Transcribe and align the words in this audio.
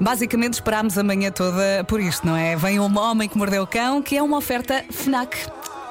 Basicamente 0.00 0.54
esperámos 0.54 0.96
a 0.96 1.02
manhã 1.02 1.30
toda 1.30 1.84
por 1.86 2.00
isto, 2.00 2.26
não 2.26 2.34
é? 2.34 2.56
Vem 2.56 2.80
um 2.80 2.98
homem 2.98 3.28
que 3.28 3.36
mordeu 3.36 3.64
o 3.64 3.66
cão, 3.66 4.02
que 4.02 4.16
é 4.16 4.22
uma 4.22 4.38
oferta 4.38 4.82
FNAC. 4.90 5.36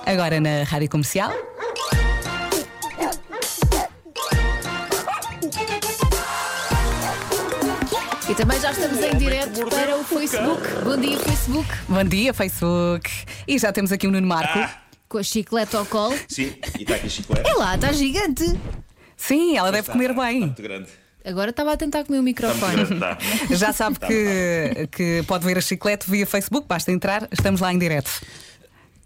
Agora 0.04 0.40
na 0.40 0.64
rádio 0.64 0.90
comercial. 0.90 1.32
E 8.28 8.36
também 8.36 8.60
já 8.60 8.72
estamos 8.72 9.00
em 9.00 9.18
direto 9.18 9.70
para 9.70 9.98
o 9.98 10.04
Facebook. 10.04 10.62
Bom 10.84 10.98
dia, 10.98 11.20
Facebook. 11.20 11.70
Bom 11.88 12.04
dia, 12.04 12.34
Facebook. 12.34 13.10
E 13.48 13.60
já 13.60 13.72
temos 13.72 13.92
aqui 13.92 14.08
o 14.08 14.12
Nuno 14.12 14.28
Marco. 14.28 14.60
Com 15.08 15.20
a 15.20 15.24
chiclete 15.24 15.76
ao 15.76 15.86
colo. 15.86 16.16
Sim, 16.28 16.56
e 16.78 16.82
está 16.82 16.96
aqui 16.96 17.06
a 17.06 17.10
chiclete. 17.10 17.48
É 17.48 17.54
lá, 17.54 17.76
está 17.76 17.92
gigante. 17.92 18.44
Sim, 19.16 19.56
ela 19.58 19.72
deve 19.72 19.92
comer 19.92 20.14
bem. 20.14 20.42
Muito 20.42 20.62
grande. 20.62 20.90
Agora 21.24 21.50
estava 21.50 21.74
a 21.74 21.78
tentar 21.78 22.06
comer 22.06 22.20
o 22.20 22.24
microfone. 22.24 22.84
Já 23.52 23.74
sabe 23.74 24.00
que, 24.00 24.88
que 24.92 25.24
pode 25.28 25.46
ver 25.46 25.58
a 25.58 25.62
chiclete 25.62 26.10
via 26.10 26.26
Facebook, 26.26 26.68
basta 26.68 26.92
entrar, 26.92 27.28
estamos 27.32 27.60
lá 27.62 27.74
em 27.74 27.78
direto. 27.78 28.10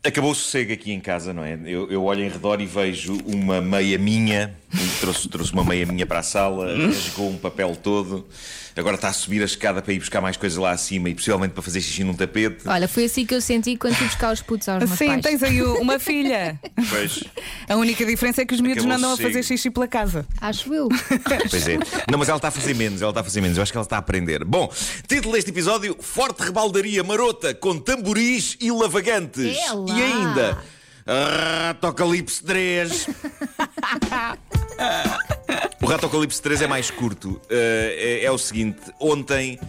Acabou 0.05 0.31
o 0.31 0.35
sossego 0.35 0.73
aqui 0.73 0.91
em 0.91 0.99
casa, 0.99 1.33
não 1.33 1.45
é? 1.45 1.57
Eu, 1.65 1.89
eu 1.89 2.03
olho 2.03 2.23
em 2.23 2.29
redor 2.29 2.59
e 2.59 2.65
vejo 2.65 3.17
uma 3.25 3.61
meia 3.61 3.97
minha, 3.97 4.53
trouxe, 4.99 5.29
trouxe 5.29 5.53
uma 5.53 5.63
meia 5.63 5.85
minha 5.85 6.05
para 6.05 6.19
a 6.19 6.23
sala, 6.23 6.75
rasgou 6.75 7.29
um 7.29 7.38
papel 7.38 7.73
todo, 7.75 8.27
agora 8.75 8.95
está 8.95 9.09
a 9.09 9.13
subir 9.13 9.41
a 9.41 9.45
escada 9.45 9.81
para 9.81 9.93
ir 9.93 9.99
buscar 9.99 10.21
mais 10.21 10.37
coisas 10.37 10.57
lá 10.57 10.71
acima 10.71 11.09
e 11.09 11.15
possivelmente 11.15 11.53
para 11.53 11.61
fazer 11.63 11.81
xixi 11.81 12.03
num 12.03 12.13
tapete. 12.13 12.67
Olha, 12.67 12.87
foi 12.87 13.05
assim 13.05 13.25
que 13.25 13.33
eu 13.35 13.41
senti 13.41 13.75
quando 13.75 13.95
fui 13.95 14.07
buscar 14.07 14.33
os 14.33 14.41
putos 14.41 14.67
aos 14.69 14.83
meus 14.83 14.97
Sim, 14.97 15.07
pais. 15.07 15.21
tens 15.21 15.43
aí 15.43 15.61
uma 15.79 15.99
filha. 15.99 16.59
Pois, 16.89 17.23
A 17.69 17.75
única 17.75 18.05
diferença 18.05 18.41
é 18.41 18.45
que 18.45 18.53
os 18.53 18.61
miúdos 18.61 18.85
não 18.85 18.95
andam 18.95 19.13
a 19.13 19.17
fazer 19.17 19.43
xixi 19.43 19.69
pela 19.69 19.87
casa. 19.87 20.25
Acho 20.41 20.73
eu. 20.73 20.89
pois 21.49 21.67
é. 21.67 21.77
Não, 22.09 22.17
mas 22.17 22.29
ela 22.29 22.37
está 22.37 22.47
a 22.47 22.51
fazer 22.51 22.73
menos, 22.75 23.01
ela 23.01 23.11
está 23.11 23.21
a 23.21 23.23
fazer 23.23 23.41
menos. 23.41 23.57
Eu 23.57 23.63
acho 23.63 23.71
que 23.71 23.77
ela 23.77 23.85
está 23.85 23.95
a 23.97 23.99
aprender. 23.99 24.43
Bom, 24.43 24.71
título 25.07 25.33
deste 25.33 25.51
episódio: 25.51 25.95
Forte 25.99 26.43
rebaldaria 26.43 27.03
marota 27.03 27.53
com 27.53 27.77
tamboris 27.79 28.57
e 28.59 28.71
lavagantes. 28.71 29.58
É 29.58 29.73
lá. 29.73 29.97
E 29.97 30.02
ainda. 30.02 30.63
Ratocalipse 31.05 32.43
3. 32.43 33.07
o 35.81 35.85
Ratocalipse 35.85 36.41
3 36.41 36.61
é 36.61 36.67
mais 36.67 36.89
curto. 36.89 37.31
Uh, 37.31 37.41
é, 37.49 38.23
é 38.23 38.31
o 38.31 38.37
seguinte: 38.37 38.79
ontem. 38.99 39.59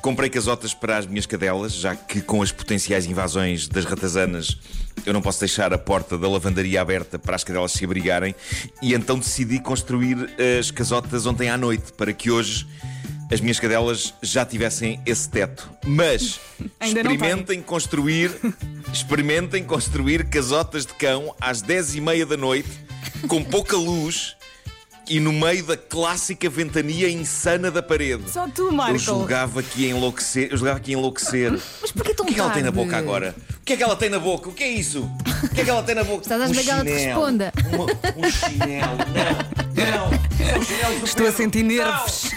Comprei 0.00 0.30
casotas 0.30 0.72
para 0.72 0.96
as 0.96 1.06
minhas 1.06 1.26
cadelas, 1.26 1.74
já 1.74 1.96
que 1.96 2.20
com 2.20 2.40
as 2.40 2.52
potenciais 2.52 3.04
invasões 3.04 3.66
das 3.66 3.84
ratazanas 3.84 4.56
eu 5.04 5.12
não 5.12 5.20
posso 5.20 5.40
deixar 5.40 5.72
a 5.72 5.78
porta 5.78 6.16
da 6.16 6.28
lavandaria 6.28 6.80
aberta 6.80 7.18
para 7.18 7.34
as 7.34 7.42
cadelas 7.42 7.72
se 7.72 7.84
abrigarem, 7.84 8.32
e 8.80 8.94
então 8.94 9.18
decidi 9.18 9.58
construir 9.58 10.16
as 10.58 10.70
casotas 10.70 11.26
ontem 11.26 11.50
à 11.50 11.56
noite, 11.56 11.92
para 11.92 12.12
que 12.12 12.30
hoje 12.30 12.64
as 13.30 13.40
minhas 13.40 13.60
cadelas 13.60 14.14
já 14.22 14.44
tivessem 14.44 15.00
esse 15.04 15.28
teto. 15.28 15.70
Mas 15.84 16.40
experimentem 16.82 17.62
construir, 17.62 18.30
experimentem 18.92 19.62
construir 19.64 20.28
casotas 20.28 20.86
de 20.86 20.94
cão 20.94 21.34
às 21.40 21.60
10 21.62 21.96
e 21.96 22.00
meia 22.00 22.26
da 22.26 22.36
noite, 22.36 22.70
com 23.26 23.42
pouca 23.44 23.76
luz 23.76 24.36
e 25.08 25.20
no 25.20 25.32
meio 25.32 25.64
da 25.64 25.76
clássica 25.76 26.48
ventania 26.50 27.08
insana 27.10 27.70
da 27.70 27.82
parede. 27.82 28.30
Só 28.30 28.46
tu, 28.48 28.66
Eu 28.66 28.72
Marco. 28.72 28.98
julgava 28.98 29.62
que 29.62 29.82
ia 29.82 29.90
enlouquecer. 29.90 30.48
Eu 30.50 30.56
julgava 30.56 30.80
que 30.80 30.90
ia 30.90 30.98
enlouquecer. 30.98 31.52
Mas 31.80 31.90
porquê 31.90 32.12
tão 32.12 32.24
O 32.24 32.28
que 32.28 32.34
é 32.34 32.36
que 32.36 32.40
ela 32.40 32.50
tem 32.50 32.62
na 32.62 32.70
boca 32.70 32.96
agora? 32.96 33.34
O 33.60 33.64
que 33.64 33.72
é 33.72 33.76
que 33.76 33.82
ela 33.82 33.96
tem 33.96 34.10
na 34.10 34.18
boca? 34.18 34.50
O 34.50 34.52
que 34.52 34.62
é 34.62 34.68
isso? 34.68 35.10
O 35.42 35.48
que 35.48 35.60
é 35.60 35.64
que 35.64 35.70
ela 35.70 35.82
tem 35.82 35.94
na 35.94 36.04
boca? 36.04 36.22
Estás 36.22 36.40
à 36.40 36.44
um 36.46 36.50
espera 36.50 36.64
que 36.64 36.70
ela 36.70 36.84
te 36.84 37.04
responda. 37.04 37.52
Uma- 37.72 37.84
um 37.84 38.30
chinelo. 38.30 38.98
Não, 39.76 40.10
não. 40.10 40.58
Um 40.60 40.64
chinelo 40.64 40.94
Estou 41.04 41.26
a 41.28 41.32
sentir 41.32 41.62
nervos. 41.62 42.30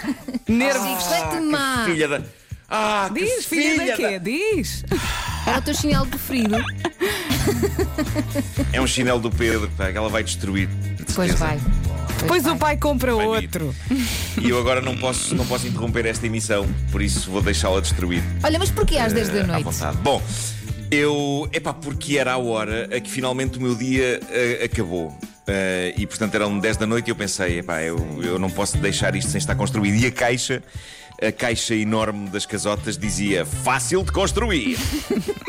Nervos. 0.48 1.04
Reflete 1.06 1.40
má. 1.40 1.84
Filha 1.86 2.08
da. 2.08 2.20
Ah, 2.74 3.10
que 3.12 3.20
Diz, 3.24 3.44
filha, 3.44 3.86
da 3.86 3.96
quê? 3.96 4.02
da- 4.12 4.18
Diz. 4.18 4.84
Era 5.46 5.58
o 5.58 5.62
teu 5.62 5.74
chinelo 5.74 6.06
preferido. 6.06 6.56
É 8.72 8.80
um 8.80 8.86
chinelo 8.86 9.20
do 9.20 9.30
Pedro, 9.30 9.70
pá, 9.76 9.90
que 9.90 9.98
ela 9.98 10.08
vai 10.08 10.22
destruir. 10.22 10.68
de 10.68 11.04
Pois 11.14 11.32
certeza. 11.32 11.36
vai. 11.38 11.60
Depois 12.20 12.46
o 12.46 12.56
pai 12.56 12.76
compra 12.76 13.14
Vai 13.16 13.26
outro. 13.26 13.74
E 14.40 14.48
eu 14.48 14.58
agora 14.58 14.80
não 14.80 14.96
posso, 14.96 15.34
não 15.34 15.44
posso 15.44 15.66
interromper 15.66 16.06
esta 16.06 16.24
emissão, 16.26 16.66
por 16.92 17.02
isso 17.02 17.28
vou 17.30 17.42
deixá-la 17.42 17.80
destruir. 17.80 18.22
Olha, 18.44 18.58
mas 18.60 18.70
porquê 18.70 18.96
às 18.96 19.12
10 19.12 19.28
da 19.28 19.38
Eh, 19.38 19.40
à 19.42 19.46
noite? 19.46 19.64
vontade. 19.64 19.96
Bom, 19.98 20.22
eu. 20.92 21.48
Epá, 21.52 21.72
porque 21.72 22.18
era 22.18 22.32
a 22.32 22.38
hora 22.38 22.88
a 22.94 23.00
que 23.00 23.10
finalmente 23.10 23.58
o 23.58 23.60
meu 23.60 23.74
dia 23.74 24.20
eh, 24.30 24.64
acabou. 24.64 25.16
Eh, 25.46 25.94
e 25.96 26.06
portanto 26.06 26.34
eram 26.34 26.58
10 26.58 26.76
da 26.76 26.86
noite 26.86 27.08
e 27.08 27.10
eu 27.10 27.16
pensei, 27.16 27.58
epá, 27.58 27.82
eu, 27.82 27.98
eu 28.22 28.38
não 28.38 28.50
posso 28.50 28.78
deixar 28.78 29.16
isto 29.16 29.30
sem 29.30 29.38
estar 29.38 29.54
construído. 29.54 29.96
E 29.96 30.06
a 30.06 30.12
caixa, 30.12 30.62
a 31.20 31.32
caixa 31.32 31.74
enorme 31.74 32.28
das 32.28 32.46
casotas 32.46 32.96
dizia 32.96 33.44
fácil 33.44 34.04
de 34.04 34.12
construir. 34.12 34.78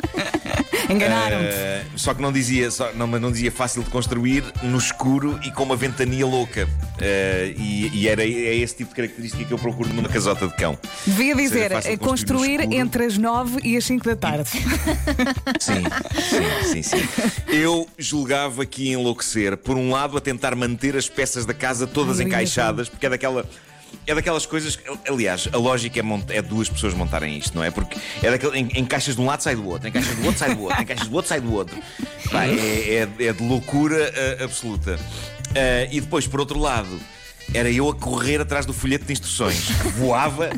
Enganaram-te. 0.89 1.53
Eh, 1.53 1.85
só 1.95 2.13
que 2.13 2.21
não 2.21 2.31
dizia, 2.31 2.69
só, 2.71 2.91
não, 2.93 3.07
não 3.07 3.31
dizia 3.31 3.51
fácil 3.51 3.83
de 3.83 3.89
construir 3.89 4.43
no 4.63 4.77
escuro 4.77 5.39
e 5.43 5.51
com 5.51 5.63
uma 5.63 5.75
ventania 5.75 6.25
louca. 6.25 6.67
Eh, 6.99 7.53
e, 7.57 7.91
e 7.93 8.07
era 8.07 8.23
é 8.23 8.55
esse 8.55 8.75
tipo 8.77 8.89
de 8.89 8.95
característica 8.95 9.43
que 9.43 9.51
eu 9.51 9.57
procuro 9.59 9.89
numa 9.93 10.09
casota 10.09 10.47
de 10.47 10.55
cão. 10.55 10.77
Devia 11.05 11.35
dizer, 11.35 11.71
é 11.71 11.97
construir 11.97 12.33
construir 12.33 12.73
entre 12.73 13.05
as 13.05 13.17
9 13.17 13.59
e 13.63 13.77
as 13.77 13.85
5 13.85 14.05
da 14.05 14.15
tarde. 14.15 14.49
Sim, 15.59 15.83
sim, 16.21 16.81
sim, 16.81 16.83
sim. 16.83 17.09
Eu 17.47 17.87
julgava 17.97 18.65
que 18.65 18.85
ia 18.85 18.93
enlouquecer, 18.93 19.57
por 19.57 19.77
um 19.77 19.91
lado, 19.91 20.17
a 20.17 20.21
tentar 20.21 20.55
manter 20.55 20.95
as 20.95 21.07
peças 21.07 21.45
da 21.45 21.53
casa 21.53 21.87
todas 21.87 22.19
Ai, 22.19 22.25
encaixadas, 22.25 22.89
porque 22.89 23.05
é 23.05 23.09
daquela. 23.09 23.45
É 24.05 24.13
daquelas 24.13 24.45
coisas. 24.45 24.77
Aliás, 25.07 25.47
a 25.51 25.57
lógica 25.57 25.99
é, 25.99 26.37
é 26.37 26.41
duas 26.41 26.69
pessoas 26.69 26.93
montarem 26.93 27.37
isto, 27.37 27.55
não 27.55 27.63
é? 27.63 27.71
Porque 27.71 27.97
é 28.21 28.31
daquele. 28.31 28.59
En, 28.59 28.69
encaixas 28.75 29.15
de 29.15 29.21
um 29.21 29.25
lado, 29.25 29.41
sai 29.41 29.55
do 29.55 29.67
outro, 29.67 29.87
encaixas 29.87 30.15
do 30.15 30.25
outro, 30.25 30.39
sai 30.39 30.55
do 30.55 30.61
outro, 30.63 30.81
encaixas 30.81 31.07
do 31.07 31.15
outro, 31.15 31.29
sai 31.29 31.41
do 31.41 31.53
outro. 31.53 31.77
Pá, 32.31 32.45
é, 32.45 33.07
é- 33.19 33.25
é 33.25 33.33
de 33.33 33.43
loucura 33.43 34.11
ah, 34.39 34.43
absoluta. 34.43 34.99
Ah, 35.55 35.87
e 35.91 36.01
depois, 36.01 36.27
por 36.27 36.39
outro 36.39 36.59
lado. 36.59 36.99
Era 37.53 37.69
eu 37.69 37.89
a 37.89 37.93
correr 37.93 38.39
atrás 38.39 38.65
do 38.65 38.71
folheto 38.73 39.05
de 39.05 39.11
instruções, 39.13 39.65
que 39.67 39.87
voava 39.89 40.49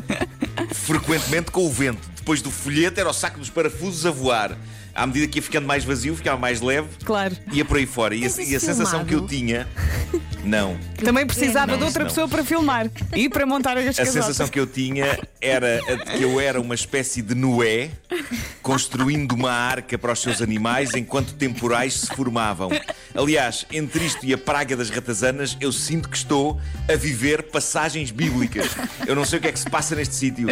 frequentemente 0.72 1.50
com 1.50 1.66
o 1.66 1.70
vento. 1.70 2.08
Depois 2.16 2.42
do 2.42 2.50
folheto 2.50 2.98
era 3.00 3.08
o 3.08 3.12
saco 3.12 3.38
dos 3.38 3.50
parafusos 3.50 4.04
a 4.06 4.10
voar. 4.10 4.56
À 4.94 5.06
medida 5.06 5.26
que 5.26 5.38
ia 5.38 5.42
ficando 5.42 5.66
mais 5.66 5.84
vazio, 5.84 6.16
ficava 6.16 6.38
mais 6.40 6.62
leve. 6.62 6.88
Claro. 7.04 7.36
Ia 7.52 7.64
por 7.66 7.76
aí 7.76 7.84
fora. 7.86 8.14
E 8.14 8.24
a, 8.24 8.28
e 8.28 8.56
a 8.56 8.60
sensação 8.60 9.04
que 9.04 9.14
eu 9.14 9.26
tinha. 9.26 9.68
Não. 10.42 10.78
Também 11.04 11.26
precisava 11.26 11.72
Não, 11.72 11.78
de 11.78 11.84
outra 11.84 12.04
não. 12.04 12.08
pessoa 12.08 12.26
para 12.26 12.42
filmar 12.42 12.90
e 13.14 13.28
para 13.28 13.44
montar 13.44 13.76
as 13.76 13.82
A 13.84 13.86
casotas. 13.88 14.12
sensação 14.14 14.48
que 14.48 14.58
eu 14.58 14.66
tinha 14.66 15.18
era 15.40 15.80
a 15.86 15.94
de 15.96 16.04
que 16.16 16.22
eu 16.22 16.40
era 16.40 16.58
uma 16.58 16.74
espécie 16.74 17.20
de 17.20 17.34
Noé 17.34 17.90
construindo 18.62 19.32
uma 19.32 19.50
arca 19.52 19.98
para 19.98 20.12
os 20.12 20.20
seus 20.22 20.40
animais 20.40 20.94
enquanto 20.94 21.34
temporais 21.34 21.92
se 21.94 22.06
formavam. 22.06 22.70
Aliás, 23.14 23.66
entre 23.70 24.04
isto 24.06 24.24
e 24.24 24.32
a 24.32 24.38
praga 24.38 24.74
das 24.76 24.88
ratazanas, 24.88 25.56
eu 25.60 25.70
sinto 25.72 26.08
que 26.08 26.16
estou 26.16 26.58
a 26.90 26.96
viver 26.96 27.42
passagens 27.44 28.10
bíblicas. 28.10 28.66
Eu 29.06 29.14
não 29.14 29.24
sei 29.26 29.38
o 29.38 29.42
que 29.42 29.48
é 29.48 29.52
que 29.52 29.58
se 29.58 29.68
passa 29.68 29.94
neste 29.94 30.14
sítio. 30.14 30.45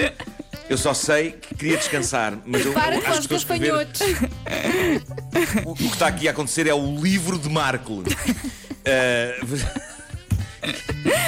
Eu 0.69 0.79
só 0.79 0.95
sei 0.95 1.33
que 1.33 1.55
queria 1.55 1.77
descansar, 1.77 2.39
mas 2.47 2.65
eu, 2.65 2.73
Para 2.73 2.95
eu 2.97 3.03
com 3.03 3.11
acho 3.11 3.21
os 3.21 3.27
que 3.27 3.35
estou 3.35 3.55
a 3.55 3.57
escrever. 3.57 3.87
O, 5.67 5.73
o 5.73 5.75
que 5.75 5.85
está 5.87 6.07
aqui 6.07 6.27
a 6.27 6.31
acontecer 6.31 6.67
é 6.67 6.73
o 6.75 6.97
livro 7.01 7.39
de 7.39 7.49
Marco. 7.49 8.03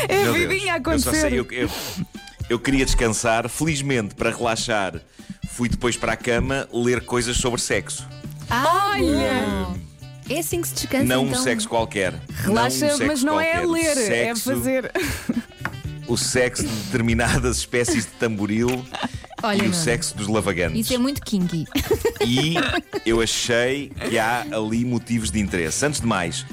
É 0.08 0.22
a 0.28 0.32
vidinha 0.32 0.74
a 0.74 0.76
eu 0.78 0.98
só 0.98 1.10
acontecer. 1.10 1.20
sei, 1.30 1.38
eu, 1.38 1.46
eu- 1.50 1.70
eu 2.48 2.58
queria 2.58 2.84
descansar. 2.84 3.48
Felizmente, 3.48 4.14
para 4.14 4.30
relaxar, 4.30 4.94
fui 5.48 5.68
depois 5.68 5.96
para 5.96 6.12
a 6.12 6.16
cama 6.16 6.68
ler 6.72 7.02
coisas 7.02 7.36
sobre 7.36 7.60
sexo. 7.60 8.06
Olha! 8.50 9.66
É 10.30 10.38
assim 10.38 10.60
que 10.60 10.68
se 10.68 10.74
descansa, 10.74 11.04
não 11.04 11.26
então. 11.26 11.38
um 11.38 11.42
sexo 11.42 11.68
qualquer. 11.68 12.14
Relaxa, 12.42 12.86
não 12.86 12.94
um 12.94 12.96
sexo 12.98 13.06
mas 13.06 13.22
não 13.22 13.40
é 13.40 13.52
qualquer. 13.52 13.66
O 13.66 13.72
ler, 13.72 13.90
é 13.90 13.94
sexo- 13.94 14.50
fazer. 14.54 14.90
O 16.08 16.16
sexo 16.16 16.62
de 16.62 16.74
determinadas 16.84 17.58
espécies 17.58 18.04
de 18.04 18.12
tamboril 18.12 18.84
Olha, 19.42 19.56
e 19.56 19.60
o 19.60 19.64
Nuno, 19.64 19.74
sexo 19.74 20.16
dos 20.16 20.28
lavagantes. 20.28 20.80
Isso 20.80 20.94
é 20.94 20.98
muito 20.98 21.20
kinky. 21.22 21.66
E 22.24 22.54
eu 23.04 23.20
achei 23.20 23.90
que 24.08 24.18
há 24.18 24.42
ali 24.52 24.84
motivos 24.84 25.30
de 25.30 25.38
interesse. 25.40 25.84
Antes 25.84 26.00
de 26.00 26.06
mais, 26.06 26.46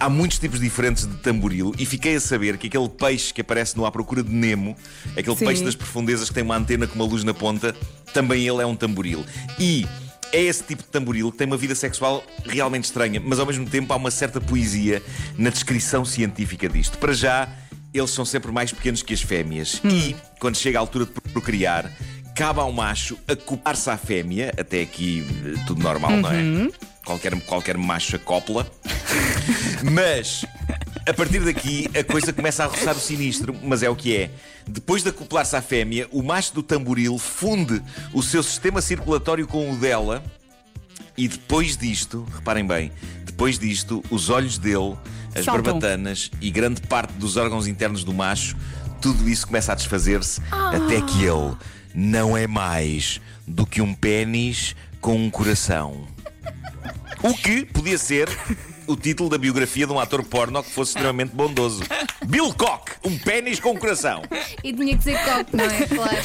há 0.00 0.08
muitos 0.08 0.38
tipos 0.38 0.58
diferentes 0.58 1.06
de 1.06 1.16
tamboril 1.18 1.74
e 1.78 1.86
fiquei 1.86 2.16
a 2.16 2.20
saber 2.20 2.56
que 2.56 2.66
aquele 2.66 2.88
peixe 2.88 3.32
que 3.32 3.40
aparece 3.40 3.76
no 3.76 3.86
À 3.86 3.92
Procura 3.92 4.22
de 4.22 4.32
Nemo, 4.32 4.76
aquele 5.16 5.36
Sim. 5.36 5.46
peixe 5.46 5.64
das 5.64 5.74
profundezas 5.74 6.28
que 6.28 6.34
tem 6.34 6.42
uma 6.42 6.56
antena 6.56 6.86
com 6.86 6.94
uma 6.94 7.04
luz 7.04 7.22
na 7.22 7.34
ponta, 7.34 7.74
também 8.12 8.46
ele 8.46 8.62
é 8.62 8.66
um 8.66 8.74
tamboril. 8.74 9.24
E 9.58 9.86
é 10.32 10.40
esse 10.40 10.64
tipo 10.64 10.82
de 10.82 10.88
tamboril 10.88 11.30
que 11.30 11.38
tem 11.38 11.46
uma 11.46 11.56
vida 11.56 11.74
sexual 11.74 12.24
realmente 12.44 12.84
estranha, 12.84 13.22
mas 13.24 13.38
ao 13.38 13.46
mesmo 13.46 13.68
tempo 13.68 13.92
há 13.92 13.96
uma 13.96 14.10
certa 14.10 14.40
poesia 14.40 15.02
na 15.36 15.50
descrição 15.50 16.04
científica 16.04 16.68
disto. 16.68 16.98
Para 16.98 17.12
já, 17.12 17.48
eles 17.92 18.10
são 18.10 18.24
sempre 18.24 18.50
mais 18.52 18.72
pequenos 18.72 19.02
que 19.02 19.12
as 19.14 19.20
fêmeas. 19.22 19.80
E, 19.84 20.16
quando 20.38 20.56
chega 20.56 20.78
a 20.78 20.80
altura 20.80 21.06
de 21.06 21.12
procriar, 21.12 21.90
cabe 22.34 22.60
ao 22.60 22.72
macho 22.72 23.18
acoplar-se 23.28 23.90
à 23.90 23.96
fêmea, 23.96 24.52
até 24.58 24.80
aqui 24.82 25.24
eh, 25.44 25.64
tudo 25.66 25.82
normal, 25.82 26.12
não 26.16 26.30
é? 26.30 26.70
Qualquer, 27.04 27.38
qualquer 27.42 27.76
macho 27.76 28.16
acopla. 28.16 28.66
Mas 29.92 30.44
A 31.06 31.12
partir 31.12 31.40
daqui, 31.40 31.90
a 31.98 32.04
coisa 32.04 32.32
começa 32.32 32.62
a 32.62 32.66
roçar 32.66 32.96
o 32.96 33.00
sinistro, 33.00 33.54
mas 33.62 33.82
é 33.82 33.90
o 33.90 33.96
que 33.96 34.16
é. 34.16 34.30
Depois 34.66 35.02
de 35.02 35.08
acoplar-se 35.08 35.56
à 35.56 35.60
fêmea, 35.60 36.06
o 36.12 36.22
macho 36.22 36.54
do 36.54 36.62
tamboril 36.62 37.18
funde 37.18 37.82
o 38.12 38.22
seu 38.22 38.40
sistema 38.42 38.80
circulatório 38.80 39.46
com 39.48 39.72
o 39.72 39.76
dela. 39.76 40.22
E 41.16 41.28
depois 41.28 41.76
disto, 41.76 42.26
reparem 42.34 42.66
bem, 42.66 42.90
depois 43.24 43.58
disto, 43.58 44.02
os 44.10 44.30
olhos 44.30 44.58
dele, 44.58 44.96
as 45.34 45.44
Saltam. 45.44 45.62
barbatanas 45.62 46.30
e 46.40 46.50
grande 46.50 46.80
parte 46.82 47.12
dos 47.14 47.36
órgãos 47.36 47.66
internos 47.66 48.04
do 48.04 48.12
macho, 48.12 48.56
tudo 49.00 49.28
isso 49.28 49.46
começa 49.46 49.72
a 49.72 49.74
desfazer-se 49.74 50.40
até 50.50 51.00
que 51.00 51.24
ele 51.24 51.54
não 51.94 52.36
é 52.36 52.46
mais 52.46 53.20
do 53.46 53.66
que 53.66 53.82
um 53.82 53.94
pênis 53.94 54.74
com 55.00 55.16
um 55.16 55.30
coração. 55.30 56.06
O 57.22 57.34
que 57.34 57.64
podia 57.64 57.98
ser 57.98 58.28
o 58.86 58.96
título 58.96 59.28
da 59.28 59.38
biografia 59.38 59.86
de 59.86 59.92
um 59.92 59.98
ator 60.00 60.22
porno 60.24 60.62
que 60.62 60.70
fosse 60.70 60.90
extremamente 60.90 61.34
bondoso. 61.34 61.82
Bill 62.26 62.52
Cock, 62.54 62.92
um 63.04 63.18
pênis 63.18 63.58
com 63.60 63.70
um 63.72 63.76
coração. 63.76 64.22
E 64.62 64.72
tinha 64.72 64.96
que 64.96 65.04
ser 65.04 65.18
coque, 65.24 65.56
não 65.56 65.64
é? 65.64 65.82
Claro. 65.92 66.16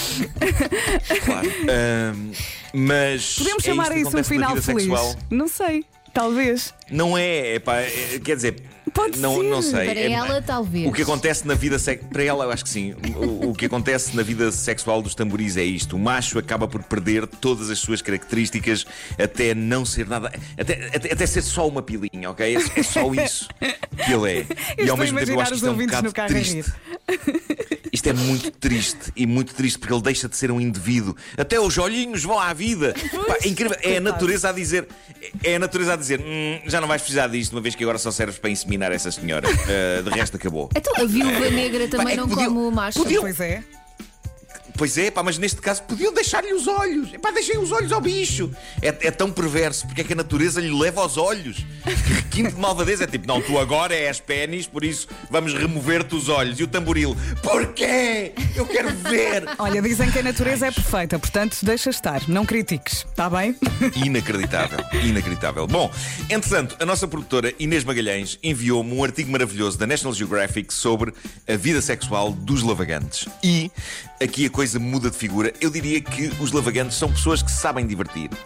Claro. 1.25 1.50
Ahm, 1.69 2.31
mas. 2.74 3.36
Podemos 3.38 3.63
é 3.63 3.68
chamar 3.68 3.92
que 3.92 4.00
isso 4.00 4.18
um 4.18 4.24
final 4.24 4.56
feliz? 4.57 4.83
sexual. 4.83 5.15
Não 5.30 5.48
sei, 5.48 5.86
talvez. 6.13 6.74
Não 6.89 7.18
é, 7.18 7.56
epá, 7.56 7.77
é, 7.77 8.19
quer 8.24 8.36
dizer. 8.36 8.56
Pode 8.94 9.19
não, 9.19 9.36
ser. 9.42 9.44
não 9.44 9.62
sei. 9.62 9.86
Para 9.86 10.00
É- 10.00 10.12
ela, 10.12 10.42
talvez. 10.42 10.88
O 10.88 10.92
que 10.92 11.01
acontece 11.01 11.45
na 11.48 11.54
vida 11.54 11.78
sexual. 11.78 12.10
Para 12.10 12.24
ela, 12.24 12.45
eu 12.45 12.51
acho 12.51 12.63
que 12.63 12.69
sim. 12.69 12.95
O, 13.16 13.50
o 13.50 13.54
que 13.54 13.66
acontece 13.66 14.16
na 14.16 14.24
vida 14.24 14.51
sexual 14.51 15.01
dos 15.01 15.13
tamboris 15.13 15.57
é 15.57 15.63
isto: 15.63 15.95
o 15.95 16.00
macho 16.00 16.39
acaba 16.39 16.68
por 16.68 16.81
perder 16.84 17.28
todas 17.28 17.69
as 17.69 17.80
suas 17.80 18.01
características 18.01 18.86
até 19.18 19.54
não 19.54 19.86
ser 19.86 20.07
nada. 20.07 20.31
Até, 20.57 20.89
até, 20.95 21.13
até 21.13 21.25
ser 21.25 21.42
só 21.42 21.68
uma 21.68 21.81
pilinha, 21.81 22.30
ok? 22.31 22.56
É, 22.56 22.80
é 22.80 22.84
só 22.84 23.13
isso 23.13 23.50
que 24.06 24.12
ele 24.13 24.39
é. 24.78 24.84
e 24.86 24.89
ao 24.89 24.98
mesmo 24.98 25.18
tempo 25.19 25.31
eu 25.31 25.36
imaginar 25.36 25.42
acho 25.42 25.51
que 25.51 25.56
os 25.56 25.57
isto 25.57 25.66
é 25.66 25.69
um 25.69 25.74
ouvintes 25.74 26.01
bocado 26.01 26.34
triste. 26.34 27.76
Isto 27.97 28.09
é 28.09 28.13
muito 28.13 28.51
triste 28.51 29.11
e 29.15 29.25
muito 29.25 29.53
triste 29.55 29.79
porque 29.79 29.91
ele 29.94 30.01
deixa 30.03 30.29
de 30.29 30.38
ser 30.38 30.51
um 30.51 30.61
indivíduo. 30.61 31.15
Até 31.35 31.59
os 31.59 31.77
olhinhos 31.77 32.23
vão 32.23 32.39
à 32.39 32.53
vida. 32.53 32.94
Pá, 33.27 33.38
é 33.44 33.47
incrível. 33.47 33.75
É 33.81 33.97
a 33.97 34.01
natureza 34.01 34.49
a 34.49 34.51
dizer. 34.51 34.88
É 35.44 35.55
a 35.55 35.59
natureza 35.59 35.94
a 35.94 35.95
dizer: 35.95 36.19
"Hum, 36.21 36.59
já 36.67 36.79
não 36.79 36.88
vais 36.88 37.01
precisar 37.01 37.27
disto, 37.27 37.53
uma 37.53 37.61
vez 37.61 37.73
que 37.75 37.83
agora 37.83 37.97
só 37.97 38.11
serves 38.11 38.38
para 38.38 38.49
inseminar 38.51 38.91
essa 38.91 39.11
senhora. 39.11 39.47
Uh, 39.49 40.03
de 40.03 40.09
resto 40.11 40.38
acabou. 40.38 40.69
Então 40.75 40.94
a 40.95 41.05
viúva 41.05 41.49
negra 41.49 41.88
também 41.88 42.07
é 42.07 42.11
que 42.11 42.17
não 42.17 42.27
podiam- 42.29 42.53
come 42.53 42.67
o 42.67 42.71
macho. 42.71 42.99
podiam- 42.99 43.21
Pois 43.23 43.39
é. 43.39 43.63
Pois 44.77 44.95
é, 44.95 45.09
pá, 45.09 45.24
mas 45.24 45.39
neste 45.39 45.59
caso 45.59 45.81
podiam 45.83 46.13
deixar-lhe 46.13 46.53
os 46.53 46.68
olhos. 46.68 47.09
Pá, 47.19 47.31
deixem 47.31 47.57
os 47.57 47.71
olhos 47.71 47.91
ao 47.91 48.00
bicho. 48.00 48.51
É, 48.79 48.89
é 49.07 49.12
tão 49.12 49.31
perverso, 49.31 49.88
porque 49.88 50.01
é 50.01 50.03
que 50.03 50.13
a 50.13 50.15
natureza 50.15 50.62
lhe 50.62 50.71
leva 50.71 51.01
aos 51.01 51.18
olhos. 51.18 51.65
Que 51.83 52.13
requinte 52.13 52.53
de 52.53 52.62
malvadez 52.62 53.01
é 53.01 53.07
tipo, 53.07 53.27
não, 53.27 53.41
tu 53.41 53.57
agora 53.57 53.95
és 53.95 54.19
pênis, 54.19 54.68
por 54.68 54.83
isso 54.83 55.07
vamos 55.31 55.53
remover-te 55.53 56.15
os 56.15 56.29
olhos. 56.29 56.59
E 56.59 56.63
o 56.63 56.68
tamboril, 56.68 57.18
porquê? 57.41 58.33
Eu 58.56 58.68
quero 58.68 58.89
ver. 58.97 59.45
Olha, 59.57 59.81
dizem 59.81 60.12
que 60.12 60.19
a 60.19 60.24
natureza 60.24 60.68
é 60.68 60.71
perfeita, 60.71 61.18
portanto, 61.18 61.57
deixa 61.63 61.89
estar, 61.89 62.21
não 62.27 62.45
critiques, 62.45 63.06
está 63.09 63.29
bem? 63.29 63.56
Inacreditável, 63.95 64.79
inacreditável. 65.03 65.65
Bom, 65.65 65.91
entretanto, 66.29 66.75
a 66.79 66.85
nossa 66.85 67.07
produtora 67.07 67.51
Inês 67.57 67.83
Magalhães 67.83 68.38
enviou-me 68.44 68.94
um 68.94 69.03
artigo 69.03 69.31
maravilhoso 69.31 69.77
da 69.77 69.88
National 69.88 70.13
Geographic 70.13 70.71
sobre 70.71 71.13
a 71.47 71.56
vida 71.56 71.81
sexual 71.81 72.31
dos 72.31 72.62
lavagantes. 72.62 73.27
E 73.44 73.71
aqui 74.21 74.45
a 74.45 74.50
coisa 74.50 74.66
muda 74.75 75.09
de 75.09 75.17
figura. 75.17 75.53
Eu 75.61 75.69
diria 75.69 76.01
que 76.01 76.31
os 76.39 76.51
lavagantes 76.51 76.97
são 76.97 77.11
pessoas 77.11 77.41
que 77.41 77.51
se 77.51 77.57
sabem 77.57 77.85
divertir. 77.85 78.29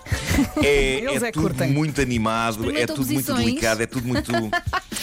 É, 0.64 0.96
é 1.04 1.20
que 1.20 1.32
tudo 1.32 1.50
curtem. 1.50 1.72
muito 1.72 2.02
animado, 2.02 2.72
é 2.76 2.86
tudo 2.88 2.98
muito 3.06 3.26
posições. 3.26 3.40
delicado, 3.46 3.82
é 3.84 3.86
tudo 3.86 4.08
muito. 4.08 4.32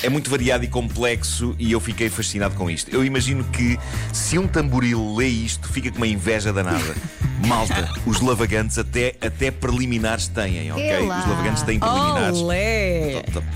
É 0.01 0.09
muito 0.09 0.31
variado 0.31 0.65
e 0.65 0.69
complexo 0.69 1.57
e 1.59 1.73
eu 1.73 1.81
fiquei 1.81 2.09
fascinado 2.09 2.55
com 2.55 2.71
isto. 2.71 2.89
Eu 2.95 3.05
imagino 3.05 3.43
que 3.43 3.77
se 4.13 4.39
um 4.39 4.47
tamboril 4.47 5.17
lê 5.17 5.27
isto, 5.27 5.67
fica 5.73 5.91
com 5.91 5.97
uma 5.97 6.07
inveja 6.07 6.53
danada. 6.53 6.95
Malta, 7.45 7.93
os 8.07 8.21
lavagantes 8.21 8.79
até, 8.79 9.17
até 9.21 9.51
preliminares 9.51 10.29
têm, 10.29 10.71
ok? 10.71 10.85
É 10.89 11.01
lá. 11.01 11.19
Os 11.19 11.27
lavagantes 11.29 11.63
têm 11.65 11.81
preliminares. 11.81 12.39
Olé! 12.39 13.23
Tal- 13.33 13.43
tal- 13.43 13.51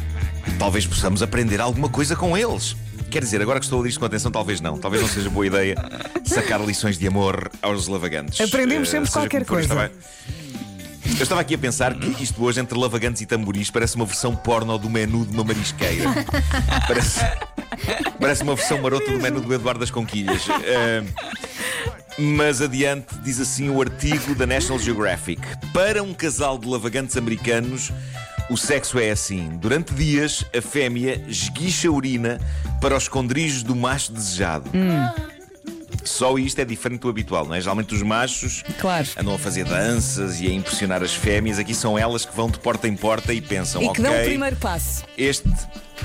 Talvez 0.58 0.84
possamos 0.84 1.22
aprender 1.22 1.60
alguma 1.60 1.88
coisa 1.88 2.16
com 2.16 2.36
eles. 2.36 2.74
Quer 3.12 3.20
dizer, 3.20 3.42
agora 3.42 3.60
que 3.60 3.66
estou 3.66 3.78
a 3.78 3.82
ler 3.82 3.90
isto 3.90 4.00
com 4.00 4.06
atenção, 4.06 4.32
talvez 4.32 4.58
não. 4.62 4.78
Talvez 4.78 5.02
não 5.02 5.08
seja 5.08 5.28
boa 5.28 5.46
ideia 5.46 5.76
sacar 6.24 6.58
lições 6.64 6.98
de 6.98 7.06
amor 7.06 7.50
aos 7.60 7.86
lavagantes. 7.86 8.40
Aprendemos 8.40 8.88
Eh, 8.88 8.90
sempre 8.90 9.06
seja 9.10 9.20
qualquer 9.20 9.44
for, 9.44 9.56
coisa. 9.56 9.92
Eu 11.18 11.22
estava 11.22 11.42
aqui 11.42 11.54
a 11.54 11.58
pensar 11.58 11.94
que 11.94 12.24
isto 12.24 12.42
hoje, 12.42 12.58
entre 12.58 12.76
lavagantes 12.78 13.20
e 13.20 13.26
tamboris, 13.26 13.70
parece 13.70 13.96
uma 13.96 14.06
versão 14.06 14.34
porno 14.34 14.78
do 14.78 14.88
menu 14.88 15.26
de 15.26 15.34
uma 15.34 15.44
marisqueira. 15.44 16.08
parece, 16.88 17.20
parece 18.18 18.42
uma 18.44 18.54
versão 18.54 18.80
marota 18.80 19.12
do 19.12 19.20
menu 19.20 19.42
do 19.42 19.52
Eduardo 19.52 19.80
das 19.80 19.90
Conquilhas. 19.90 20.46
Eh, 20.64 21.02
mas 22.18 22.62
adiante, 22.62 23.14
diz 23.22 23.40
assim 23.40 23.68
o 23.68 23.82
artigo 23.82 24.34
da 24.34 24.46
National 24.46 24.78
Geographic: 24.78 25.42
Para 25.74 26.02
um 26.02 26.14
casal 26.14 26.56
de 26.56 26.66
lavagantes 26.66 27.14
americanos, 27.18 27.92
o 28.50 28.56
sexo 28.56 28.98
é 28.98 29.10
assim. 29.10 29.56
Durante 29.60 29.92
dias, 29.94 30.44
a 30.56 30.60
fêmea 30.60 31.22
esguicha 31.28 31.90
urina 31.90 32.40
para 32.80 32.96
os 32.96 33.04
esconderijos 33.04 33.62
do 33.62 33.74
macho 33.74 34.12
desejado. 34.12 34.70
Só 36.04 36.36
isto 36.36 36.58
é 36.60 36.64
diferente 36.64 37.00
do 37.02 37.08
habitual, 37.08 37.46
não 37.46 37.54
é? 37.54 37.60
Geralmente 37.60 37.94
os 37.94 38.02
machos 38.02 38.64
Claro. 38.80 39.06
andam 39.16 39.34
a 39.34 39.38
fazer 39.38 39.64
danças 39.64 40.40
e 40.40 40.48
a 40.48 40.50
impressionar 40.52 41.00
as 41.02 41.14
fêmeas. 41.14 41.58
Aqui 41.60 41.74
são 41.74 41.96
elas 41.96 42.24
que 42.24 42.34
vão 42.34 42.50
de 42.50 42.58
porta 42.58 42.88
em 42.88 42.96
porta 42.96 43.32
e 43.32 43.40
pensam: 43.40 43.80
E 43.82 43.84
que 43.84 44.00
ok, 44.00 44.04
dão 44.04 44.12
o 44.20 44.24
primeiro 44.24 44.56
passo. 44.56 45.04
este, 45.16 45.48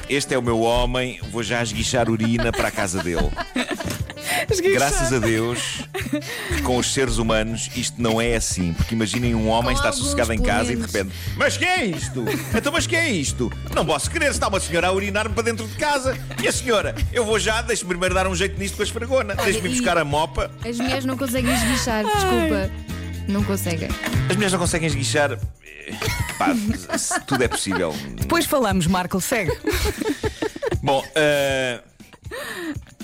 este 0.07 0.35
é 0.35 0.37
o 0.37 0.41
meu 0.43 0.59
homem, 0.61 1.19
vou 1.31 1.41
já 1.41 1.63
esguichar 1.63 2.09
urina 2.09 2.51
para 2.51 2.67
a 2.67 2.71
casa 2.71 3.01
dele. 3.01 3.29
Graças 4.73 5.11
a 5.13 5.19
Deus 5.19 5.81
com 6.63 6.77
os 6.77 6.93
seres 6.93 7.17
humanos 7.17 7.69
isto 7.75 8.01
não 8.01 8.19
é 8.21 8.35
assim. 8.35 8.73
Porque 8.73 8.95
imaginem 8.95 9.35
um 9.35 9.47
homem 9.49 9.71
Com 9.71 9.77
estar 9.77 9.89
alguns, 9.89 10.03
sossegado 10.03 10.33
em 10.33 10.41
casa 10.41 10.73
e 10.73 10.75
de 10.75 10.81
repente: 10.81 11.09
Mas 11.35 11.57
que 11.57 11.65
é 11.65 11.85
isto? 11.85 12.25
Então, 12.55 12.71
mas 12.71 12.87
que 12.87 12.95
é 12.95 13.09
isto? 13.09 13.51
Não 13.73 13.85
posso 13.85 14.09
crer, 14.09 14.31
está 14.31 14.47
uma 14.47 14.59
senhora 14.59 14.87
a 14.87 14.91
urinar-me 14.91 15.33
para 15.33 15.43
dentro 15.43 15.67
de 15.67 15.75
casa. 15.75 16.17
E 16.41 16.47
a 16.47 16.51
senhora? 16.51 16.95
Eu 17.11 17.25
vou 17.25 17.39
já, 17.39 17.61
deixe-me 17.61 17.89
primeiro 17.89 18.13
dar 18.15 18.27
um 18.27 18.35
jeito 18.35 18.57
nisto 18.59 18.75
com 18.75 18.83
a 18.83 18.85
esfregona. 18.85 19.35
Deixe-me 19.35 19.69
buscar 19.69 19.97
a 19.97 20.05
mopa. 20.05 20.51
As 20.67 20.77
mulheres 20.77 21.05
não 21.05 21.17
conseguem 21.17 21.53
esguichar, 21.53 22.03
desculpa. 22.05 22.71
Não 23.27 23.43
conseguem. 23.43 23.89
As 24.29 24.35
mulheres 24.35 24.53
não 24.53 24.59
conseguem 24.59 24.87
esguichar. 24.87 25.33
Eh, 25.33 25.93
Pá, 26.37 26.55
se 26.97 27.19
tudo 27.21 27.43
é 27.43 27.47
possível. 27.47 27.93
Depois 28.15 28.45
falamos, 28.45 28.87
Marco, 28.87 29.19
segue. 29.19 29.51
Bom, 30.81 31.03
eh, 31.15 31.81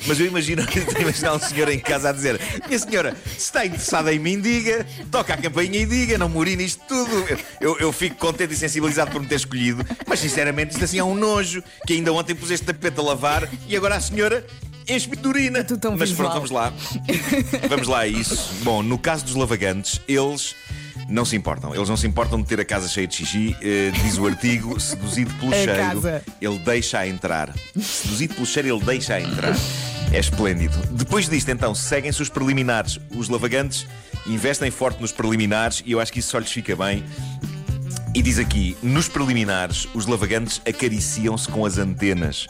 mas 0.07 0.19
eu 0.19 0.25
imagino, 0.27 0.61
a 0.63 1.00
imaginar 1.01 1.33
um 1.33 1.39
senhor 1.39 1.69
em 1.69 1.79
casa 1.79 2.09
a 2.09 2.11
dizer: 2.11 2.39
Minha 2.67 2.79
senhora, 2.79 3.15
se 3.31 3.38
está 3.38 3.65
interessada 3.65 4.13
em 4.13 4.19
mim, 4.19 4.39
diga, 4.39 4.85
toca 5.11 5.33
a 5.33 5.38
campainha 5.38 5.79
e 5.79 5.85
diga, 5.85 6.17
não 6.17 6.29
morri 6.29 6.55
nisto 6.55 6.81
tudo. 6.88 7.25
Eu, 7.62 7.77
eu 7.79 7.91
fico 7.91 8.15
contente 8.17 8.53
e 8.53 8.57
sensibilizado 8.57 9.12
por 9.12 9.22
me 9.22 9.27
ter 9.27 9.36
escolhido, 9.36 9.86
mas 10.07 10.19
sinceramente 10.19 10.72
isto 10.74 10.83
assim 10.83 10.98
é 11.00 11.03
um 11.03 11.15
nojo, 11.15 11.63
que 11.88 11.93
ainda 11.93 12.12
ontem 12.13 12.36
pus 12.36 12.51
este 12.51 12.65
tapete 12.65 13.00
a 13.00 13.03
lavar 13.03 13.48
e 13.67 13.75
agora 13.75 13.95
a 13.95 14.01
senhora 14.01 14.45
enche-me 14.88 15.15
de 15.15 15.27
urina. 15.27 15.63
tão 15.63 15.95
mas 15.98 16.10
visual. 16.10 16.29
pronto, 16.29 16.33
vamos 16.33 16.51
lá. 16.51 16.74
Vamos 17.69 17.88
lá 17.88 18.00
a 18.00 18.07
isso. 18.07 18.53
Bom, 18.63 18.81
no 18.83 18.98
caso 18.98 19.25
dos 19.25 19.36
lavagantes, 19.36 20.01
eles. 20.07 20.55
Não 21.10 21.25
se 21.25 21.36
importam, 21.36 21.75
eles 21.75 21.89
não 21.89 21.98
se 21.98 22.07
importam 22.07 22.41
de 22.41 22.48
ter 22.48 22.62
a 22.62 22.65
casa 22.65 22.88
cheia 22.88 23.05
de 23.05 23.13
xixi, 23.15 23.55
eh, 23.62 23.91
diz 24.03 24.17
o 24.17 24.25
artigo, 24.25 24.79
seduzido 24.79 25.33
pelo 25.33 25.51
A 25.53 25.55
cheiro, 25.57 25.74
casa. 25.75 26.24
ele 26.41 26.60
deixa-a 26.60 27.05
entrar. 27.05 27.53
Seduzido 27.77 28.36
pelo 28.36 28.45
cheiro, 28.48 28.69
ele 28.69 28.86
deixa-a 28.86 29.19
entrar. 29.19 29.53
É 30.13 30.20
esplêndido. 30.20 30.77
Depois 30.91 31.27
disto, 31.27 31.50
então, 31.50 31.74
seguem-se 31.74 32.22
os 32.22 32.29
preliminares. 32.29 33.00
Os 33.15 33.29
lavagantes 33.29 33.88
investem 34.27 34.70
forte 34.70 35.01
nos 35.01 35.12
preliminares 35.12 35.82
e 35.86 35.91
eu 35.91 36.00
acho 36.00 36.13
que 36.13 36.20
isso 36.20 36.29
só 36.29 36.38
lhes 36.39 36.51
fica 36.51 36.75
bem. 36.75 37.03
E 38.13 38.22
diz 38.22 38.38
aqui: 38.38 38.77
nos 38.84 39.08
preliminares, 39.08 39.88
os 39.93 40.05
lavagantes 40.05 40.62
acariciam-se 40.67 41.48
com 41.48 41.65
as 41.65 41.77
antenas. 41.79 42.46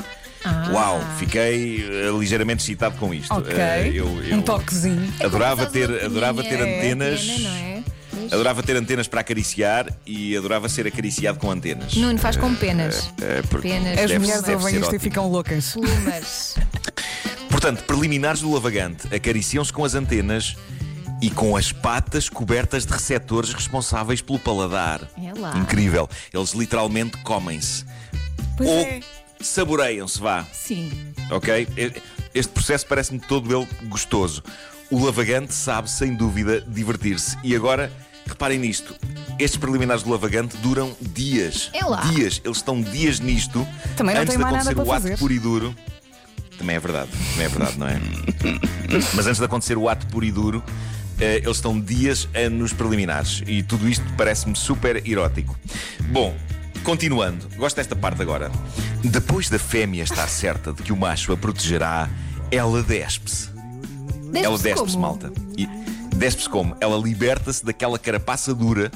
Uau, 0.73 0.99
fiquei 1.17 1.85
eh, 1.89 2.11
ligeiramente 2.19 2.61
excitado 2.63 2.97
com 2.97 3.13
isto. 3.13 3.33
Ok. 3.33 3.53
Eh, 3.57 3.91
eu- 3.95 4.21
eu 4.25 4.37
Um 4.37 4.41
toquezinho. 4.41 5.13
Adorava 5.23 5.63
É 5.63 5.65
ter, 5.67 6.03
adorava 6.03 6.43
ter 6.43 6.49
pequenina 6.57 6.77
antenas. 7.05 7.21
antena, 7.21 7.49
não 7.49 7.55
é? 7.55 7.83
Pois. 8.11 8.33
Adorava 8.33 8.61
ter 8.61 8.75
antenas 8.75 9.07
para 9.07 9.21
acariciar 9.21 9.87
e 10.05 10.35
adorava 10.35 10.67
ser 10.67 10.85
acariciado 10.85 11.39
com 11.39 11.49
antenas. 11.49 11.95
Nuno 11.95 12.19
faz 12.19 12.35
com 12.35 12.53
penas. 12.55 13.09
Porque 13.49 13.69
Penas. 13.69 13.97
As 13.97 14.07
deve- 14.11 14.19
mulheres 14.19 14.47
ouvem 14.49 14.79
isto 14.81 14.93
e 14.93 14.99
ficam 14.99 15.29
loucas. 15.29 15.71
Plumas. 15.71 16.55
Portanto, 17.63 17.85
preliminares 17.85 18.41
do 18.41 18.51
lavagante 18.51 19.07
acariciam-se 19.15 19.71
com 19.71 19.85
as 19.85 19.95
antenas 19.95 20.57
e 21.21 21.29
com 21.29 21.55
as 21.55 21.71
patas 21.71 22.27
cobertas 22.27 22.85
de 22.85 22.91
receptores 22.91 23.53
responsáveis 23.53 24.21
pelo 24.21 24.37
paladar. 24.37 24.99
É 25.17 25.31
lá. 25.39 25.57
Incrível. 25.57 26.09
Eles 26.33 26.51
literalmente 26.51 27.15
comem-se. 27.19 27.85
Pois 28.57 28.69
Ou 28.69 28.79
é. 28.81 28.99
saboreiam-se, 29.39 30.19
vá. 30.19 30.45
Sim. 30.51 30.91
Ok? 31.31 31.65
Este 32.35 32.51
processo 32.51 32.85
parece-me 32.85 33.21
todo 33.21 33.57
ele 33.57 33.65
gostoso. 33.83 34.43
O 34.91 35.01
lavagante 35.05 35.53
sabe, 35.53 35.89
sem 35.89 36.13
dúvida, 36.13 36.59
divertir-se. 36.67 37.37
E 37.45 37.55
agora, 37.55 37.89
reparem 38.27 38.59
nisto. 38.59 38.93
Estes 39.39 39.55
preliminares 39.57 40.03
do 40.03 40.09
lavagante 40.09 40.57
duram 40.57 40.93
dias. 40.99 41.69
É 41.71 41.85
lá. 41.85 42.01
Dias. 42.01 42.41
Eles 42.43 42.57
estão 42.57 42.81
dias 42.81 43.21
nisto. 43.21 43.65
Também 43.95 44.15
não 44.15 44.23
antes 44.23 44.35
tem 44.35 44.45
de 44.45 44.51
nada 44.51 44.69
acontecer 44.69 44.75
para 44.75 44.83
o 44.83 44.91
ato 44.91 45.01
fazer. 45.03 45.17
puro 45.17 45.31
e 45.31 45.39
duro. 45.39 45.75
Também 46.63 46.77
é 46.77 46.79
verdade. 46.79 47.09
Também 47.31 47.45
é 47.45 47.49
verdade, 47.49 47.77
não 47.77 47.87
é? 47.87 47.99
Mas 49.13 49.27
antes 49.27 49.39
de 49.39 49.45
acontecer 49.45 49.77
o 49.77 49.89
ato 49.89 50.07
puro 50.07 50.25
e 50.25 50.31
duro, 50.31 50.63
eh, 51.19 51.37
eles 51.43 51.57
estão 51.57 51.79
dias 51.79 52.27
a 52.33 52.49
nos 52.49 52.71
preliminares. 52.71 53.43
E 53.45 53.61
tudo 53.61 53.87
isto 53.87 54.05
parece-me 54.17 54.55
super 54.55 55.05
erótico. 55.07 55.57
Bom, 56.09 56.33
continuando, 56.83 57.49
gosto 57.57 57.75
desta 57.75 57.95
parte 57.95 58.21
agora. 58.21 58.49
Depois 59.03 59.49
da 59.49 59.59
fêmea 59.59 60.03
estar 60.03 60.27
certa 60.27 60.71
de 60.71 60.81
que 60.81 60.93
o 60.93 60.97
macho 60.97 61.33
a 61.33 61.37
protegerá, 61.37 62.09
ela 62.49 62.81
despe-se. 62.81 63.49
Ela 64.33 64.57
Despe-se 64.57 64.97
malta. 64.97 65.31
E 65.57 65.67
despe-se 66.13 66.49
como? 66.49 66.75
Ela 66.79 66.97
liberta-se 66.97 67.65
daquela 67.65 67.97
carapaça 67.97 68.53
dura 68.53 68.91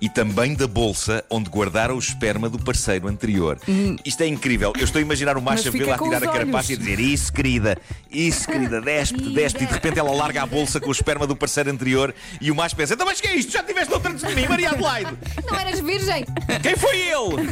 e 0.00 0.08
também 0.08 0.54
da 0.54 0.66
bolsa 0.66 1.24
onde 1.28 1.50
guardara 1.50 1.94
o 1.94 1.98
esperma 1.98 2.48
do 2.48 2.58
parceiro 2.58 3.08
anterior. 3.08 3.58
Isto 4.04 4.22
é 4.22 4.26
incrível. 4.26 4.72
Eu 4.76 4.84
estou 4.84 4.98
a 4.98 5.02
imaginar 5.02 5.36
o 5.36 5.40
Hum. 5.40 5.44
Macho 5.44 5.68
a 5.68 5.70
vê-la 5.70 5.98
com 5.98 6.04
tirar 6.06 6.22
a 6.22 6.30
carapaça 6.32 6.72
e 6.72 6.76
dizer 6.76 7.00
Isso, 7.00 7.32
querida, 7.32 7.76
isso, 8.10 8.46
querida, 8.46 8.80
despe-te, 8.80 9.30
despe-te. 9.30 9.64
E 9.64 9.66
de 9.66 9.72
repente 9.72 9.98
ela 9.98 10.12
larga 10.12 10.42
a 10.42 10.46
bolsa 10.46 10.80
com 10.80 10.88
o 10.88 10.92
esperma 10.92 11.26
do 11.26 11.34
parceiro 11.36 11.70
anterior 11.70 12.14
e 12.40 12.50
o 12.50 12.54
macho 12.54 12.76
pensa: 12.76 12.94
Então, 12.94 13.06
mas 13.06 13.20
que 13.20 13.26
é 13.28 13.34
isto? 13.36 13.52
Já 13.52 13.62
tiveste 13.62 13.92
outra 13.92 14.10
antes 14.12 14.26
de 14.26 14.34
mim, 14.34 14.46
Maria 14.46 14.70
Adelaide? 14.70 15.16
Não 15.48 15.58
eras 15.58 15.80
virgem? 15.80 16.24
Quem 16.62 16.76
foi 16.76 16.96
ele? 16.98 17.48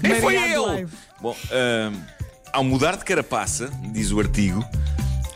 Quem 0.00 0.10
Maria 0.10 0.20
foi 0.20 0.36
Adelaide. 0.36 0.80
ele? 0.82 0.88
Bom, 1.20 1.36
hum, 1.52 2.00
ao 2.52 2.64
mudar 2.64 2.96
de 2.96 3.04
carapaça, 3.04 3.70
diz 3.92 4.10
o 4.12 4.18
artigo, 4.20 4.64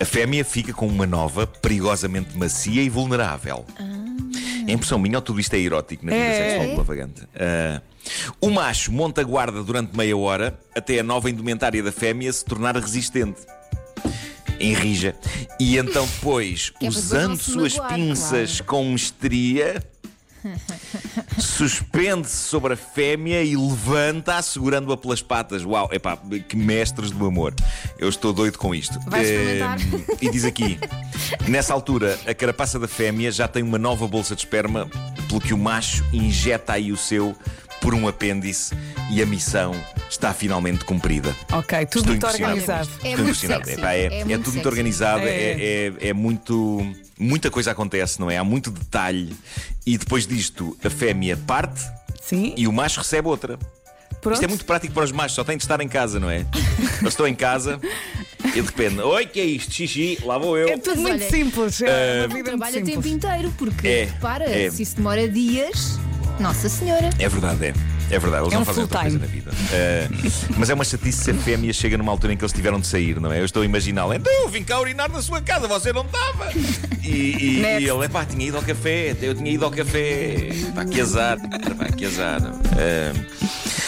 a 0.00 0.04
fêmea 0.04 0.44
fica 0.44 0.72
com 0.72 0.86
uma 0.86 1.06
nova, 1.06 1.46
perigosamente 1.46 2.36
macia 2.36 2.82
e 2.82 2.88
vulnerável. 2.88 3.64
É 4.66 4.72
impressão 4.72 4.98
minha 4.98 5.18
ou 5.18 5.22
tudo 5.22 5.40
isto 5.40 5.54
é 5.54 5.58
erótico 5.58 6.04
na 6.06 6.12
vida 6.12 6.24
É. 6.24 6.48
sexual 6.50 6.70
do 6.70 6.76
lavagante? 6.78 7.22
Ah, 7.34 7.82
o 8.40 8.50
macho 8.50 8.92
monta 8.92 9.22
guarda 9.22 9.62
durante 9.62 9.96
meia 9.96 10.16
hora 10.16 10.58
até 10.74 11.00
a 11.00 11.02
nova 11.02 11.28
indumentária 11.30 11.82
da 11.82 11.92
fêmea 11.92 12.32
se 12.32 12.44
tornar 12.44 12.76
resistente. 12.76 13.40
Enrija. 14.58 15.14
E 15.58 15.76
então 15.78 16.06
depois, 16.06 16.72
é 16.76 16.78
depois 16.80 16.96
usando 16.96 17.36
suas 17.40 17.78
pinças 17.78 18.60
com 18.60 18.84
mestria, 18.92 19.82
suspende-se 21.38 22.36
sobre 22.36 22.74
a 22.74 22.76
fêmea 22.76 23.42
e 23.42 23.56
levanta-a 23.56 24.42
segurando-a 24.42 24.96
pelas 24.96 25.22
patas. 25.22 25.64
Uau, 25.64 25.88
epá, 25.92 26.18
que 26.48 26.56
mestres 26.56 27.10
do 27.10 27.26
amor. 27.26 27.54
Eu 27.98 28.08
estou 28.08 28.32
doido 28.32 28.58
com 28.58 28.74
isto. 28.74 28.98
Vais 29.06 29.28
experimentar? 29.28 29.78
Eh, 29.80 30.16
e 30.22 30.30
diz 30.30 30.44
aqui: 30.44 30.78
nessa 31.48 31.72
altura, 31.72 32.18
a 32.26 32.34
carapaça 32.34 32.78
da 32.78 32.88
fêmea 32.88 33.30
já 33.30 33.46
tem 33.46 33.62
uma 33.62 33.78
nova 33.78 34.06
bolsa 34.06 34.34
de 34.34 34.42
esperma, 34.42 34.88
pelo 35.28 35.40
que 35.40 35.54
o 35.54 35.58
macho 35.58 36.04
injeta 36.12 36.74
aí 36.74 36.92
o 36.92 36.96
seu 36.96 37.36
por 37.80 37.94
um 37.94 38.06
apêndice 38.06 38.76
e 39.10 39.22
a 39.22 39.26
missão 39.26 39.74
está 40.10 40.34
finalmente 40.34 40.84
cumprida. 40.84 41.34
Ok, 41.52 41.86
tudo 41.86 42.00
Estou 42.00 42.04
muito 42.06 42.26
organizado. 42.26 42.88
É 42.88 42.92
Estou 42.92 43.10
muito 43.10 43.20
impressionado. 43.22 43.64
sexy. 43.64 43.80
Epá, 43.80 43.92
é, 43.94 44.00
É 44.06 44.20
é 44.20 44.24
muito 44.24 44.42
tudo 44.44 44.54
muito 44.54 44.68
organizado, 44.68 45.20
É. 45.26 45.30
é, 45.30 45.92
é- 46.02 46.08
é 46.08 46.12
muito. 46.12 46.86
Muita 47.18 47.50
coisa 47.50 47.70
acontece, 47.70 48.18
não 48.18 48.30
é? 48.30 48.36
Há 48.38 48.44
muito 48.44 48.70
detalhe. 48.70 49.34
E 49.86 49.96
depois 49.98 50.26
disto, 50.26 50.76
a 50.84 50.88
fêmea 50.90 51.36
parte 51.36 51.80
Sim, 52.22 52.54
e 52.56 52.66
o 52.66 52.72
macho 52.72 52.98
recebe 53.00 53.28
outra. 53.28 53.58
pronto. 54.20 54.34
Isto 54.34 54.44
é 54.44 54.48
muito 54.48 54.64
prático 54.64 54.92
para 54.94 55.04
os 55.04 55.12
machos, 55.12 55.34
só 55.34 55.44
têm 55.44 55.56
de 55.56 55.62
estar 55.64 55.80
em 55.80 55.88
casa, 55.88 56.18
não 56.20 56.28
é? 56.30 56.44
Eu 57.02 57.08
estou 57.08 57.26
em 57.28 57.34
casa 57.34 57.78
e 58.44 58.50
de 58.52 58.60
repente, 58.60 59.00
oi, 59.00 59.26
que 59.26 59.38
é 59.40 59.44
isto? 59.44 59.72
Xixi, 59.72 60.18
lá 60.24 60.36
vou 60.38 60.56
eu. 60.58 60.68
É 60.68 60.76
tudo 60.78 61.00
Mas 61.02 61.10
muito 61.12 61.22
olha, 61.22 61.30
simples. 61.30 61.80
É 61.82 62.22
vida 62.22 62.32
muito 62.34 62.44
trabalha 62.46 62.80
o 62.80 62.84
tempo 62.84 63.06
inteiro, 63.08 63.54
porque 63.56 63.86
É, 63.88 64.04
repara, 64.04 64.44
é. 64.44 64.70
se 64.70 64.82
isso 64.82 64.96
demora 64.96 65.28
dias, 65.28 65.98
Nossa 66.38 66.68
Senhora. 66.68 67.10
É 67.18 67.28
verdade, 67.28 67.66
é. 67.66 67.74
É 68.10 68.18
verdade, 68.18 68.42
eles 68.44 68.52
É 68.52 68.56
não 68.56 68.62
um 68.62 68.64
fazem 68.64 68.82
outra 68.82 69.00
coisa 69.00 69.18
na 69.18 69.26
vida. 69.26 69.50
Eh, 69.72 70.08
mas 70.56 70.68
é 70.68 70.74
uma 70.74 70.84
chatice 70.84 71.24
se 71.24 71.30
a 71.30 71.34
fêmea 71.34 71.72
chega 71.72 71.96
numa 71.96 72.10
altura 72.10 72.32
em 72.32 72.36
que 72.36 72.42
eles 72.42 72.52
tiveram 72.52 72.80
de 72.80 72.86
sair, 72.86 73.20
não 73.20 73.32
é? 73.32 73.40
Eu 73.40 73.44
estou 73.44 73.62
a 73.62 73.64
imaginá-lo. 73.64 74.12
Então 74.14 74.32
eu 74.32 74.48
vim 74.48 74.64
cá 74.64 74.80
urinar 74.80 75.10
na 75.10 75.22
sua 75.22 75.40
casa, 75.40 75.68
você 75.68 75.92
não 75.92 76.02
estava. 76.02 76.50
E, 77.02 77.08
e, 77.08 77.60
e 77.60 77.88
ele, 77.88 78.08
pá, 78.08 78.24
tinha 78.24 78.46
ido 78.46 78.56
ao 78.56 78.62
café, 78.62 79.16
eu 79.22 79.34
tinha 79.34 79.50
ido 79.50 79.64
ao 79.64 79.70
café. 79.70 80.48
Pá, 80.74 80.84
que 80.84 81.00
azar, 81.00 81.38
pá, 81.78 81.86
que 81.86 82.04
azar. 82.04 82.40
Eh, 82.76 83.12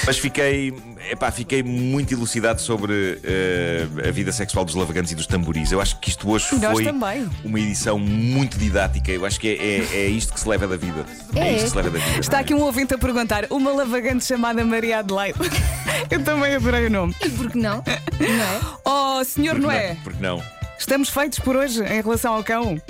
mas 0.07 0.19
fiquei, 0.19 0.73
epá, 1.11 1.30
fiquei 1.30 1.62
muito 1.62 2.12
elucidado 2.12 2.61
sobre 2.61 3.18
eh, 3.25 3.87
a 4.09 4.11
vida 4.11 4.30
sexual 4.32 4.64
dos 4.64 4.75
lavagantes 4.75 5.12
e 5.12 5.14
dos 5.14 5.26
tamboris. 5.26 5.73
Eu 5.73 5.80
acho 5.80 5.99
que 5.99 6.09
isto 6.11 6.28
hoje 6.30 6.47
nós 6.61 6.73
foi 6.73 6.85
também. 6.85 7.28
uma 7.44 7.59
edição 7.61 7.99
muito 7.99 8.56
didática. 8.59 9.11
Eu 9.11 9.25
acho 9.26 9.38
que 9.40 9.49
é, 9.49 9.78
é, 9.78 10.04
é 10.04 10.06
isto 10.09 10.32
que 10.32 10.40
se 10.40 10.49
leva 10.49 10.66
da 10.66 10.76
vida. 10.76 11.04
É, 11.35 11.40
É. 11.40 11.52
isto 11.54 11.64
que 11.64 11.71
se 11.71 11.76
leva 11.76 11.90
da 11.90 11.99
vida. 11.99 12.21
Está 12.21 12.38
aqui 12.40 12.54
um 12.54 12.61
ouvinte 12.62 12.94
a 12.94 12.99
perguntar: 12.99 13.47
uma 13.50 13.73
lavagante 13.73 14.25
chamada 14.25 14.64
Maria 14.64 14.99
Adelaide. 15.00 15.38
Eu 16.11 16.23
também 16.23 16.54
adorei 16.54 16.87
o 16.87 16.90
nome. 16.90 17.14
E 17.25 17.30
por 17.30 17.50
que 17.50 17.59
não? 17.59 17.82
Não 18.21 18.44
é? 18.44 18.61
Oh, 18.85 19.25
senhor 19.25 19.54
Porque 19.54 19.66
Noé, 19.66 19.94
não? 19.94 20.02
Porque 20.02 20.23
não? 20.23 20.42
estamos 20.78 21.09
feitos 21.09 21.38
por 21.38 21.56
hoje 21.56 21.82
em 21.82 22.00
relação 22.02 22.35
ao 22.35 22.42
cão. 22.44 22.80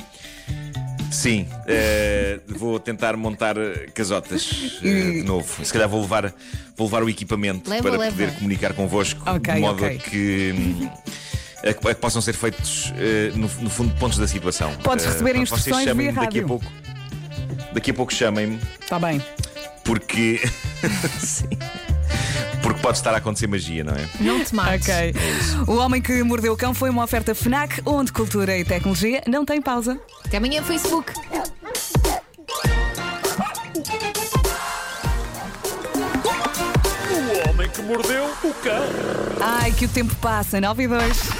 Sim, 1.12 1.46
eh, 1.66 2.40
vou 2.48 2.80
tentar 2.80 3.16
montar 3.16 3.56
eh, 3.58 3.88
casotas 3.94 4.78
eh, 4.82 5.10
de 5.20 5.22
novo. 5.24 5.64
Se 5.64 5.70
calhar 5.72 5.88
vou 5.88 6.00
levar, 6.00 6.32
vou 6.76 6.86
levar 6.86 7.02
o 7.04 7.08
equipamento 7.10 7.68
Leva, 7.68 7.82
para 7.82 7.98
leva. 7.98 8.12
poder 8.12 8.34
comunicar 8.34 8.72
convosco 8.72 9.20
Ok, 9.28 9.54
de 9.54 9.60
modo 9.60 9.84
ok. 9.84 9.96
a 9.96 9.98
que. 10.10 10.54
hum, 10.56 10.90
a 11.58 11.72
que 11.74 11.88
a 11.88 11.94
que 11.94 12.00
possam 12.00 12.20
ser 12.22 12.32
feitos, 12.32 12.92
eh, 12.96 13.30
no, 13.36 13.42
no 13.60 13.70
fundo, 13.70 13.94
pontos 13.96 14.18
da 14.18 14.26
situação. 14.26 14.74
Podes 14.82 15.04
Eh, 15.04 15.08
receber 15.10 15.32
vocês 15.34 15.42
instruções 15.52 15.84
chamem-me 15.84 16.02
via 16.12 16.12
daqui 16.22 16.38
a 16.38 16.42
rádio. 16.42 16.46
pouco. 16.48 16.66
Daqui 17.74 17.90
a 17.90 17.94
pouco 17.94 18.12
chamem-me, 18.12 18.58
Está 18.80 18.98
bem. 18.98 19.22
porque. 19.84 20.40
Sim. 21.20 21.46
Porque 22.62 22.80
pode 22.80 22.96
estar 22.96 23.12
a 23.12 23.16
acontecer 23.18 23.46
magia, 23.48 23.82
não 23.84 23.92
é? 23.94 24.06
Não 24.20 24.42
te 24.44 24.54
mates. 24.54 24.88
Ok. 24.88 25.14
O 25.66 25.76
Homem 25.78 26.00
que 26.00 26.22
Mordeu 26.22 26.52
o 26.52 26.56
Cão 26.56 26.72
foi 26.72 26.90
uma 26.90 27.02
oferta 27.04 27.34
Fnac, 27.34 27.80
onde 27.84 28.12
cultura 28.12 28.56
e 28.56 28.64
tecnologia 28.64 29.22
não 29.26 29.44
têm 29.44 29.60
pausa. 29.60 29.98
Até 30.32 30.38
amanhã, 30.38 30.62
Facebook. 30.62 31.12
O 37.10 37.50
homem 37.50 37.68
que 37.68 37.82
mordeu 37.82 38.24
o 38.42 38.54
cão. 38.54 38.82
Ai, 39.42 39.72
que 39.72 39.84
o 39.84 39.88
tempo 39.90 40.16
passa, 40.22 40.58
9 40.58 40.84
e 40.84 40.88
2. 40.88 41.31